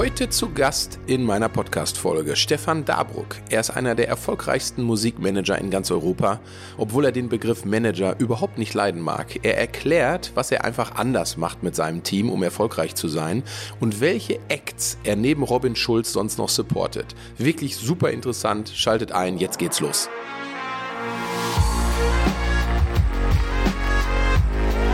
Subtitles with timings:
[0.00, 3.36] Heute zu Gast in meiner Podcast-Folge Stefan Dabruck.
[3.50, 6.40] Er ist einer der erfolgreichsten Musikmanager in ganz Europa,
[6.78, 9.40] obwohl er den Begriff Manager überhaupt nicht leiden mag.
[9.42, 13.42] Er erklärt, was er einfach anders macht mit seinem Team, um erfolgreich zu sein
[13.78, 17.14] und welche Acts er neben Robin Schulz sonst noch supportet.
[17.36, 18.72] Wirklich super interessant.
[18.74, 20.08] Schaltet ein, jetzt geht's los.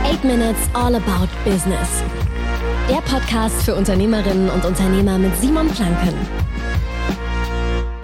[0.03, 2.03] Eight Minutes All About Business.
[2.89, 6.15] Der Podcast für Unternehmerinnen und Unternehmer mit Simon Planken.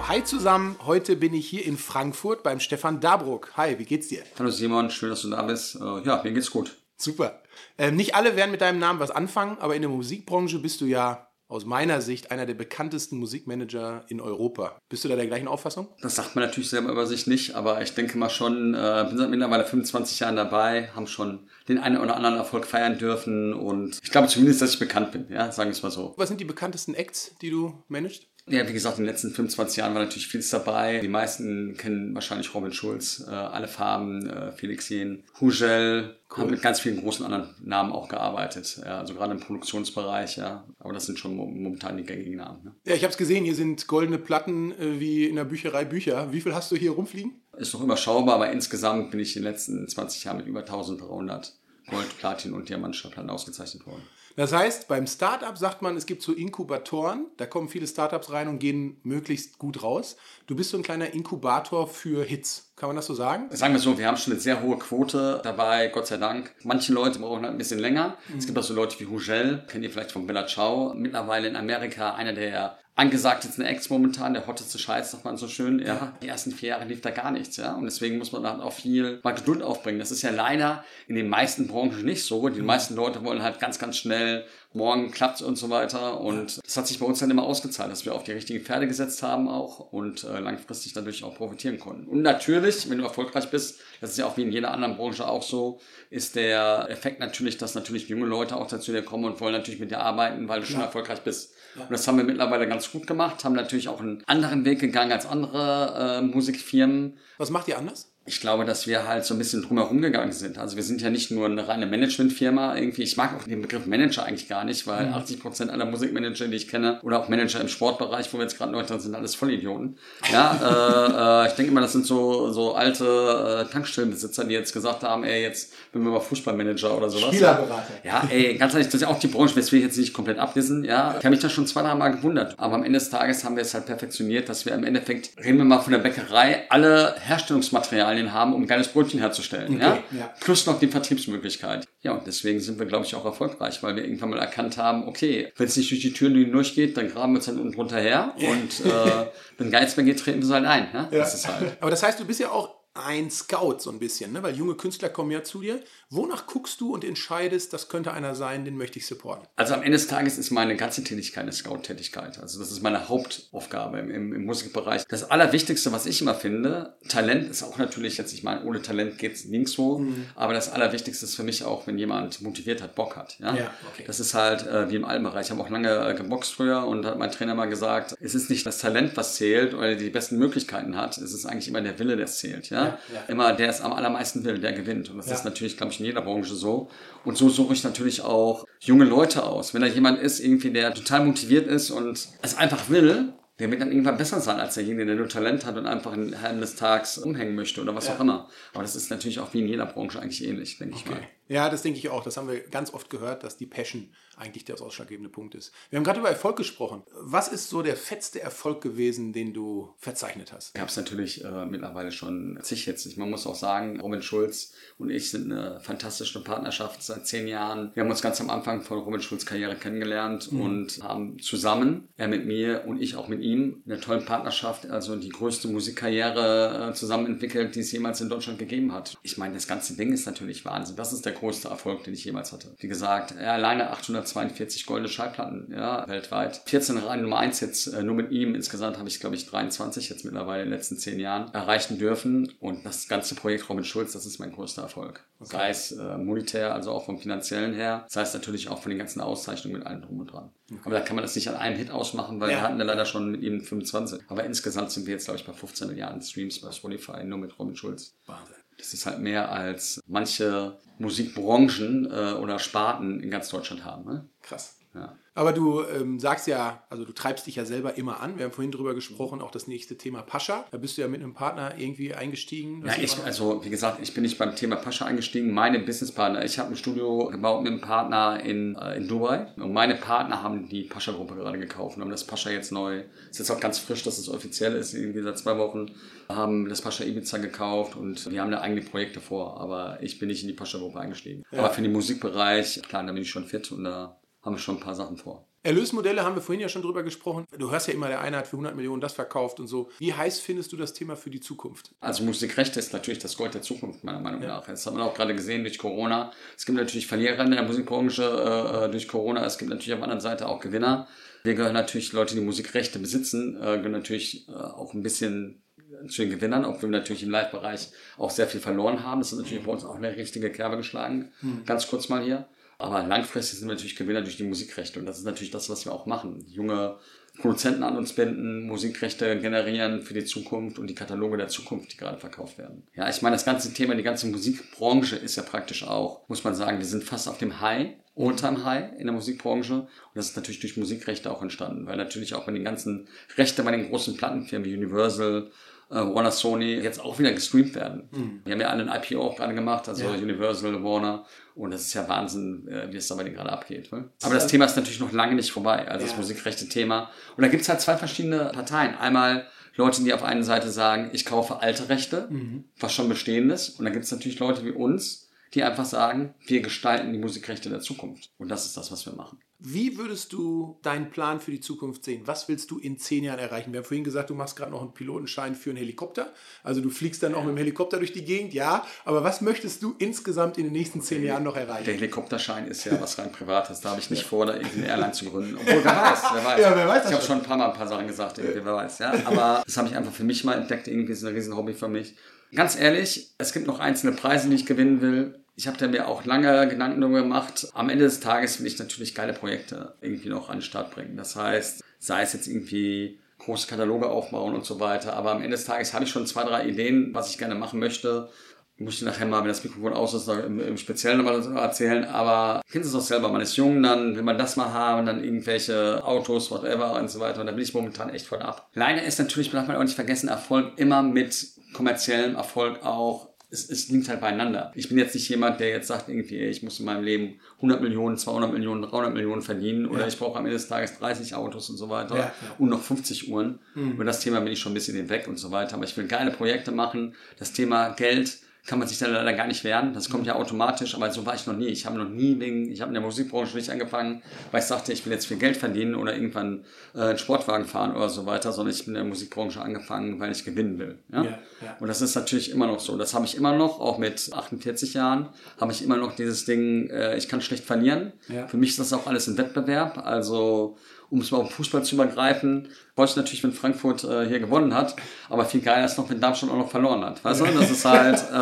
[0.09, 3.53] Hi zusammen, heute bin ich hier in Frankfurt beim Stefan Dabruck.
[3.57, 4.25] Hi, wie geht's dir?
[4.37, 5.77] Hallo Simon, schön, dass du da bist.
[5.77, 6.77] Äh, ja, mir geht's gut.
[6.97, 7.43] Super.
[7.79, 10.87] Ähm, nicht alle werden mit deinem Namen was anfangen, aber in der Musikbranche bist du
[10.87, 14.79] ja aus meiner Sicht einer der bekanntesten Musikmanager in Europa.
[14.89, 15.89] Bist du da der gleichen Auffassung?
[16.01, 19.19] Das sagt man natürlich selber über sich nicht, aber ich denke mal schon, äh, bin
[19.19, 23.99] seit mittlerweile 25 Jahren dabei, haben schon den einen oder anderen Erfolg feiern dürfen und
[24.03, 26.15] ich glaube zumindest, dass ich bekannt bin, ja, sagen wir es mal so.
[26.17, 28.27] Was sind die bekanntesten Acts, die du managst?
[28.49, 30.99] Ja, wie gesagt, in den letzten 25 Jahren war natürlich vieles dabei.
[30.99, 36.39] Die meisten kennen wahrscheinlich Robin Schulz, äh, Alle Farben, äh, Felix Jen, Hugel, cool.
[36.39, 38.81] haben mit ganz vielen großen anderen Namen auch gearbeitet.
[38.85, 40.67] Ja, also gerade im Produktionsbereich, ja.
[40.81, 42.65] Aber das sind schon momentan die gängigen Namen.
[42.65, 42.75] Ne?
[42.85, 46.33] Ja, ich habe es gesehen, hier sind goldene Platten äh, wie in der Bücherei Bücher.
[46.33, 47.41] Wie viel hast du hier rumfliegen?
[47.57, 51.55] Ist noch überschaubar, aber insgesamt bin ich in den letzten 20 Jahren mit über 1300
[51.93, 54.03] Gold, Platin und Diamantschallplatten ausgezeichnet worden.
[54.37, 58.49] Das heißt, beim Startup sagt man, es gibt so Inkubatoren, da kommen viele Startups rein
[58.49, 60.17] und gehen möglichst gut raus.
[60.47, 62.73] Du bist so ein kleiner Inkubator für Hits.
[62.77, 63.49] Kann man das so sagen?
[63.51, 66.55] Sagen wir so, wir haben schon eine sehr hohe Quote dabei, Gott sei Dank.
[66.65, 68.17] Manche Leute brauchen halt ein bisschen länger.
[68.29, 68.39] Mhm.
[68.39, 70.95] Es gibt auch so Leute wie Hugel, kennt ihr vielleicht von Bella Ciao.
[70.95, 75.37] Mittlerweile in Amerika einer der angesagt jetzt eine Ex momentan, der hotteste Scheiß, sagt man
[75.37, 75.79] so schön.
[75.79, 77.75] Ja, die ersten vier Jahre lief da gar nichts, ja.
[77.75, 79.99] Und deswegen muss man dann auch viel mal Geduld aufbringen.
[79.99, 82.49] Das ist ja leider in den meisten Branchen nicht so.
[82.49, 86.21] Die meisten Leute wollen halt ganz, ganz schnell morgen klappt und so weiter.
[86.21, 88.87] Und das hat sich bei uns dann immer ausgezahlt, dass wir auf die richtigen Pferde
[88.87, 92.09] gesetzt haben auch und äh, langfristig dadurch auch profitieren konnten.
[92.09, 95.27] Und natürlich, wenn du erfolgreich bist, das ist ja auch wie in jeder anderen Branche
[95.27, 95.81] auch so,
[96.11, 99.81] ist der Effekt natürlich, dass natürlich junge Leute auch dazu dir kommen und wollen natürlich
[99.81, 100.87] mit dir arbeiten, weil du schon ja.
[100.87, 101.55] erfolgreich bist.
[101.77, 101.83] Ja.
[101.83, 105.13] Und das haben wir mittlerweile ganz gut gemacht, haben natürlich auch einen anderen Weg gegangen
[105.13, 107.19] als andere äh, Musikfirmen.
[107.39, 108.12] Was macht ihr anders?
[108.25, 110.57] Ich glaube, dass wir halt so ein bisschen drumherum gegangen sind.
[110.57, 113.03] Also wir sind ja nicht nur eine reine Managementfirma irgendwie.
[113.03, 115.15] Ich mag auch den Begriff Manager eigentlich gar nicht, weil mhm.
[115.15, 118.57] 80 Prozent aller Musikmanager, die ich kenne, oder auch Manager im Sportbereich, wo wir jetzt
[118.57, 119.99] gerade neu drin sind, alles Vollidioten.
[120.33, 124.73] Ja, äh, äh, ich denke immer, das sind so, so alte äh, Tankstellenbesitzer, die jetzt
[124.73, 127.35] gesagt haben, ey, jetzt bin wir mal Fußballmanager oder sowas.
[127.35, 127.93] Spielerberater.
[128.05, 130.15] Ja, ey, ganz ehrlich, das ist ja auch die Branche, das will ich jetzt nicht
[130.15, 130.85] komplett ablissen.
[130.85, 132.55] Ja, ich habe mich da schon zwei, drei Mal gewundert.
[132.57, 135.59] Aber am Ende des Tages haben wir es halt perfektioniert, dass wir im Endeffekt, reden
[135.59, 139.77] wir mal von der Bäckerei, alle Herstellungsmaterialien haben, um geiles Brötchen herzustellen.
[139.77, 140.19] Okay, ja?
[140.19, 140.35] ja?
[140.41, 141.87] Plus noch die Vertriebsmöglichkeit.
[142.03, 145.09] Ja, und deswegen sind wir, glaube ich, auch erfolgreich, weil wir irgendwann mal erkannt haben,
[145.09, 148.01] okay, wenn es nicht durch die Türen durchgeht, dann graben wir es dann unten drunter
[148.01, 148.35] her.
[148.37, 149.27] Und äh,
[149.59, 150.89] wenn Geiz mehr geht, treten wir es halt ein.
[150.93, 151.09] Ja?
[151.11, 151.19] ja?
[151.19, 151.77] Das ist halt.
[151.81, 154.43] Aber das heißt, du bist ja auch ein Scout so ein bisschen, ne?
[154.43, 155.81] weil junge Künstler kommen ja zu dir.
[156.11, 159.49] Wonach guckst du und entscheidest, das könnte einer sein, den möchte ich supporten?
[159.57, 162.39] Also am Ende des Tages ist meine ganze Tätigkeit eine Scout-Tätigkeit.
[162.39, 165.07] Also das ist meine Hauptaufgabe im, im, im, Musikbereich.
[165.09, 169.17] Das Allerwichtigste, was ich immer finde, Talent ist auch natürlich jetzt, ich meine, ohne Talent
[169.17, 170.27] geht es nirgends so, mhm.
[170.35, 173.39] aber das Allerwichtigste ist für mich auch, wenn jemand motiviert hat, Bock hat.
[173.39, 174.05] Ja, ja okay.
[174.07, 175.47] Das ist halt äh, wie im allen Bereich.
[175.47, 178.51] Ich habe auch lange äh, geboxt früher und hat mein Trainer mal gesagt, es ist
[178.51, 181.99] nicht das Talent, was zählt oder die besten Möglichkeiten hat, es ist eigentlich immer der
[181.99, 182.69] Wille, der zählt.
[182.69, 182.82] Ja?
[182.87, 183.21] Ja.
[183.29, 185.11] Immer der es am allermeisten will, der gewinnt.
[185.11, 186.89] Und das ist natürlich, glaube ich, in jeder Branche so.
[187.25, 189.75] Und so suche ich natürlich auch junge Leute aus.
[189.75, 193.81] Wenn da jemand ist, irgendwie, der total motiviert ist und es einfach will, der wird
[193.81, 196.75] dann irgendwann besser sein als derjenige, der nur Talent hat und einfach in Herrn des
[196.75, 198.15] Tages umhängen möchte oder was ja.
[198.15, 198.49] auch immer.
[198.73, 201.05] Aber das ist natürlich auch wie in jeder Branche eigentlich ähnlich, denke okay.
[201.05, 201.21] ich mal.
[201.53, 202.25] Ja, das denke ich auch.
[202.25, 205.71] Das haben wir ganz oft gehört, dass die Passion eigentlich der ausschlaggebende Punkt ist.
[205.91, 207.03] Wir haben gerade über Erfolg gesprochen.
[207.21, 210.75] Was ist so der fetzte Erfolg gewesen, den du verzeichnet hast?
[210.75, 213.19] Ich habe es natürlich äh, mittlerweile schon zig jetzt.
[213.19, 217.91] Man muss auch sagen, Robin Schulz und ich sind eine fantastische Partnerschaft seit zehn Jahren.
[217.95, 220.61] Wir haben uns ganz am Anfang von Robin Schulz Karriere kennengelernt mhm.
[220.61, 225.17] und haben zusammen, er mit mir und ich auch mit ihm, eine tolle Partnerschaft, also
[225.17, 229.19] die größte Musikkarriere äh, zusammen entwickelt, die es jemals in Deutschland gegeben hat.
[229.23, 230.97] Ich meine, das ganze Ding ist natürlich Wahnsinn.
[230.97, 232.69] Das ist der größte Erfolg, den ich jemals hatte.
[232.79, 236.63] Wie gesagt, er alleine 842 goldene Schallplatten, ja, weltweit.
[236.67, 238.55] 14 Reihen Nummer 1 jetzt äh, nur mit ihm.
[238.55, 242.53] Insgesamt habe ich, glaube ich, 23 jetzt mittlerweile in den letzten zehn Jahren erreichen dürfen.
[242.61, 245.25] Und das ganze Projekt Robin Schulz, das ist mein größter Erfolg.
[245.41, 245.51] Okay.
[245.51, 248.99] Sei es äh, monetär, also auch vom finanziellen her, sei es natürlich auch von den
[248.99, 250.51] ganzen Auszeichnungen mit allem drum und dran.
[250.71, 250.81] Okay.
[250.85, 252.59] Aber da kann man das nicht an einem Hit ausmachen, weil ja.
[252.59, 254.21] wir hatten ja leider schon mit ihm 25.
[254.29, 257.59] Aber insgesamt sind wir jetzt, glaube ich, bei 15 Milliarden Streams bei Spotify, nur mit
[257.59, 258.15] Robin Schulz.
[258.27, 258.62] Wahnsinn.
[258.83, 264.05] Das ist halt mehr als manche Musikbranchen äh, oder Sparten in ganz Deutschland haben.
[264.05, 264.29] Ne?
[264.43, 264.81] Krass.
[264.95, 265.17] Ja.
[265.35, 268.37] Aber du ähm, sagst ja, also du treibst dich ja selber immer an.
[268.37, 270.67] Wir haben vorhin drüber gesprochen, auch das nächste Thema Pascha.
[270.71, 272.85] Da bist du ja mit einem Partner irgendwie eingestiegen.
[272.85, 275.53] Ja, ich, also wie gesagt, ich bin nicht beim Thema Pascha eingestiegen.
[275.53, 279.47] Meine Businesspartner, ich habe ein Studio gebaut mit einem Partner in, äh, in Dubai.
[279.57, 283.03] Und meine Partner haben die Pascha-Gruppe gerade gekauft und haben das Pascha jetzt neu.
[283.31, 284.93] Ist jetzt auch ganz frisch, dass es offiziell ist.
[284.93, 285.93] Irgendwie seit zwei Wochen
[286.29, 289.59] haben das Pascha Ibiza gekauft und die haben da eigene Projekte vor.
[289.63, 291.45] Aber ich bin nicht in die Pascha-Gruppe eingestiegen.
[291.51, 291.61] Ja.
[291.61, 294.77] Aber für den Musikbereich, klar, da bin ich schon fit und da haben wir schon
[294.77, 295.47] ein paar Sachen vor.
[295.65, 297.47] Erlösmodelle haben wir vorhin ja schon drüber gesprochen.
[297.57, 299.91] Du hörst ja immer, der eine hat für 100 Millionen das verkauft und so.
[299.99, 301.95] Wie heiß findest du das Thema für die Zukunft?
[302.01, 304.49] Also Musikrechte ist natürlich das Gold der Zukunft, meiner Meinung ja.
[304.49, 304.67] nach.
[304.67, 306.33] Das hat man auch gerade gesehen durch Corona.
[306.57, 309.47] Es gibt natürlich Verlierer in der Musikbranche äh, durch Corona.
[309.47, 311.07] Es gibt natürlich auf der anderen Seite auch Gewinner.
[311.45, 315.63] Wir gehören natürlich, Leute, die Musikrechte besitzen, äh, gehören natürlich äh, auch ein bisschen
[316.09, 319.21] zu den Gewinnern, obwohl wir natürlich im Live-Bereich auch sehr viel verloren haben.
[319.21, 321.31] Das ist natürlich bei uns auch eine richtige Kerbe geschlagen.
[321.41, 321.65] Hm.
[321.65, 322.49] Ganz kurz mal hier.
[322.83, 324.99] Aber langfristig sind wir natürlich Gewinner durch die Musikrechte.
[324.99, 326.45] Und das ist natürlich das, was wir auch machen.
[326.49, 326.99] Junge
[327.39, 331.97] Produzenten an uns binden, Musikrechte generieren für die Zukunft und die Kataloge der Zukunft, die
[331.97, 332.83] gerade verkauft werden.
[332.95, 336.55] Ja, ich meine, das ganze Thema, die ganze Musikbranche ist ja praktisch auch, muss man
[336.55, 339.75] sagen, wir sind fast auf dem High, All-Time High in der Musikbranche.
[339.75, 343.63] Und das ist natürlich durch Musikrechte auch entstanden, weil natürlich auch bei den ganzen Rechte
[343.63, 345.51] bei den großen Plattenfirmen wie Universal,
[345.93, 348.09] äh, Warner, Sony jetzt auch wieder gestreamt werden.
[348.11, 348.41] Mhm.
[348.45, 350.11] Wir haben ja alle ein IPO auch gerade gemacht, also ja.
[350.11, 351.27] Universal, Warner.
[351.55, 353.93] Und das ist ja Wahnsinn, äh, wie es da bei denen gerade abgeht.
[353.93, 354.09] Ne?
[354.23, 356.11] Aber das Thema ist natürlich noch lange nicht vorbei, also ja.
[356.11, 357.11] das musikrechte Thema.
[357.37, 358.97] Und da gibt es halt zwei verschiedene Parteien.
[358.97, 359.47] Einmal
[359.77, 362.65] Leute, die auf einer Seite sagen, ich kaufe alte Rechte, mhm.
[362.81, 363.69] was schon bestehendes.
[363.71, 367.69] Und dann gibt es natürlich Leute wie uns, die einfach sagen, wir gestalten die Musikrechte
[367.69, 368.31] der Zukunft.
[368.39, 369.39] Und das ist das, was wir machen.
[369.65, 372.23] Wie würdest du deinen Plan für die Zukunft sehen?
[372.25, 373.73] Was willst du in zehn Jahren erreichen?
[373.73, 376.33] Wir haben vorhin gesagt, du machst gerade noch einen Pilotenschein für einen Helikopter.
[376.65, 378.85] Also du fliegst dann auch mit dem Helikopter durch die Gegend, ja.
[379.05, 381.85] Aber was möchtest du insgesamt in den nächsten zehn Jahren noch erreichen?
[381.85, 383.81] Der Helikopterschein ist ja was rein Privates.
[383.81, 385.55] Da habe ich nicht vor, da irgendeine Airline zu gründen.
[385.55, 386.61] Obwohl, wer weiß, wer weiß.
[386.61, 388.99] Ja, wer weiß ich habe schon ein paar Mal ein paar Sachen gesagt, wer weiß.
[388.99, 389.15] Ja.
[389.27, 390.89] Aber das habe ich einfach für mich mal entdeckt.
[390.89, 392.17] Irgendwie ist ein riesen Hobby für mich.
[392.53, 395.42] Ganz ehrlich, es gibt noch einzelne Preise, die ich gewinnen will.
[395.55, 397.69] Ich habe da mir auch lange Gedanken darüber gemacht.
[397.75, 401.17] Am Ende des Tages will ich natürlich geile Projekte irgendwie noch an den Start bringen.
[401.17, 405.15] Das heißt, sei es jetzt irgendwie große Kataloge aufbauen und so weiter.
[405.15, 407.81] Aber am Ende des Tages habe ich schon zwei, drei Ideen, was ich gerne machen
[407.81, 408.31] möchte.
[408.79, 412.05] Muss ich nachher mal, wenn das Mikrofon aus ist, im, im Speziellen nochmal erzählen.
[412.05, 415.23] Aber kennst es auch selber, man ist jung, dann will man das mal haben, dann
[415.23, 417.41] irgendwelche Autos, whatever und so weiter.
[417.41, 418.71] Und da bin ich momentan echt voll ab.
[418.73, 423.69] Leider ist natürlich, darf man auch nicht vergessen, Erfolg immer mit kommerziellem Erfolg auch es,
[423.69, 424.73] es liegt halt beieinander.
[424.75, 427.83] Ich bin jetzt nicht jemand, der jetzt sagt, irgendwie, ich muss in meinem Leben 100
[427.83, 430.07] Millionen, 200 Millionen, 300 Millionen verdienen oder ja.
[430.09, 433.31] ich brauche am Ende des Tages 30 Autos und so weiter ja, und noch 50
[433.31, 433.59] Uhren.
[433.75, 433.93] Mhm.
[433.93, 435.75] Über das Thema bin ich schon ein bisschen hinweg und so weiter.
[435.75, 437.15] Aber ich will geile Projekte machen.
[437.39, 439.93] Das Thema Geld kann man sich dann leider gar nicht wehren.
[439.93, 441.67] Das kommt ja automatisch, aber so war ich noch nie.
[441.67, 444.23] Ich habe noch nie wegen, ich habe in der Musikbranche nicht angefangen,
[444.53, 446.65] weil ich sagte, ich will jetzt viel Geld verdienen oder irgendwann
[446.95, 450.31] äh, einen Sportwagen fahren oder so weiter, sondern ich bin in der Musikbranche angefangen, weil
[450.31, 450.99] ich gewinnen will.
[451.13, 451.25] Ja?
[451.25, 451.31] ja,
[451.61, 451.77] ja.
[451.81, 452.97] Und das ist natürlich immer noch so.
[452.97, 455.31] Das habe ich immer noch, auch mit 48 Jahren,
[455.61, 458.13] habe ich immer noch dieses Ding, äh, ich kann schlecht verlieren.
[458.29, 458.47] Ja.
[458.47, 460.07] Für mich ist das auch alles ein Wettbewerb.
[460.07, 460.77] Also
[461.13, 464.73] um es mal auf Fußball zu übergreifen, freue ich natürlich, wenn Frankfurt äh, hier gewonnen
[464.73, 464.97] hat,
[465.29, 467.23] aber viel geiler ist noch, wenn Darmstadt auch noch verloren hat.
[467.23, 468.35] Weißt du, das ist halt, äh,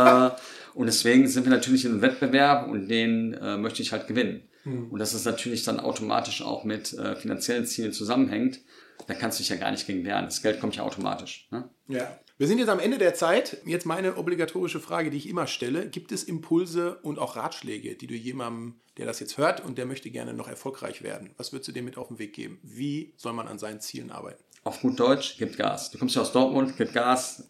[0.75, 4.49] und deswegen sind wir natürlich in einem Wettbewerb und den äh, möchte ich halt gewinnen.
[4.65, 4.91] Mhm.
[4.91, 8.61] Und das ist natürlich dann automatisch auch mit äh, finanziellen Zielen zusammenhängt.
[9.07, 10.27] Da kannst du dich ja gar nicht gegen wehren.
[10.27, 11.49] Das Geld kommt ja automatisch.
[11.51, 11.69] Ne?
[11.89, 12.19] Ja.
[12.37, 13.59] Wir sind jetzt am Ende der Zeit.
[13.67, 15.89] Jetzt meine obligatorische Frage, die ich immer stelle.
[15.89, 19.87] Gibt es Impulse und auch Ratschläge, die du jemandem, der das jetzt hört und der
[19.87, 22.59] möchte gerne noch erfolgreich werden, was würdest du dem mit auf den Weg geben?
[22.63, 24.43] Wie soll man an seinen Zielen arbeiten?
[24.63, 25.91] Auf gut Deutsch, gib Gas.
[25.91, 27.49] Du kommst ja aus Dortmund, gib Gas.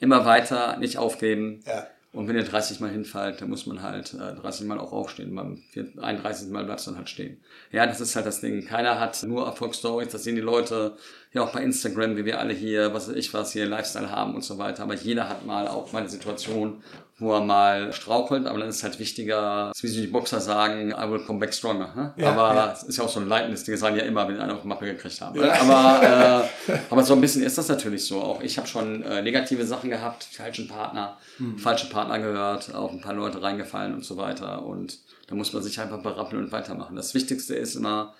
[0.00, 1.60] Immer weiter, nicht aufgeben.
[1.66, 1.86] Ja.
[2.10, 5.34] Und wenn ihr 30 Mal hinfallt, dann muss man halt äh, 30 Mal auch aufstehen.
[5.34, 5.62] Beim
[6.00, 6.48] 31.
[6.48, 7.38] Mal bleibt es dann halt stehen.
[7.70, 8.64] Ja, das ist halt das Ding.
[8.64, 10.08] Keiner hat nur Erfolgsstories.
[10.08, 10.96] Das sehen die Leute
[11.32, 14.34] ja auch bei Instagram, wie wir alle hier, was weiß ich was, hier Lifestyle haben
[14.34, 14.84] und so weiter.
[14.84, 16.82] Aber jeder hat mal auch mal eine Situation,
[17.18, 21.10] wo er mal strauchelt, aber dann ist halt wichtiger, wie sie die Boxer sagen, I
[21.10, 21.92] will come back stronger.
[21.94, 22.14] Ne?
[22.16, 22.72] Ja, aber ja.
[22.72, 24.52] es ist ja auch so ein leitendes Ding, das sagen ja immer, wenn sie einen
[24.52, 25.38] auf Mappe gekriegt haben.
[25.40, 25.52] Ja.
[25.60, 28.20] Aber, äh, aber so ein bisschen ist das natürlich so.
[28.20, 31.58] Auch ich habe schon äh, negative Sachen gehabt, falschen Partner, hm.
[31.58, 34.64] falsche Partner gehört, auf ein paar Leute reingefallen und so weiter.
[34.64, 36.94] Und da muss man sich einfach berappeln und weitermachen.
[36.94, 38.14] Das Wichtigste ist immer,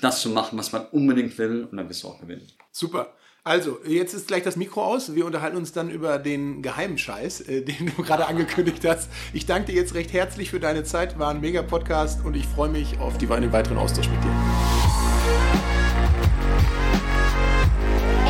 [0.00, 2.46] das zu machen, was man unbedingt will und dann wirst du auch gewinnen.
[2.72, 3.14] Super.
[3.46, 5.14] Also, jetzt ist gleich das Mikro aus.
[5.14, 9.10] Wir unterhalten uns dann über den geheimen Scheiß, äh, den du gerade angekündigt hast.
[9.34, 11.18] Ich danke dir jetzt recht herzlich für deine Zeit.
[11.18, 14.30] War ein mega Podcast und ich freue mich auf die, den weiteren Austausch mit dir.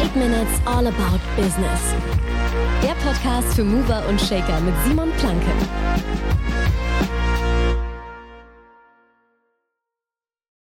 [0.03, 1.81] 8 Minutes All About Business.
[2.83, 6.34] Der Podcast für Mover und Shaker mit Simon Planke.